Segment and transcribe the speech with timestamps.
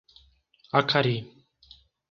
[0.79, 1.15] Acari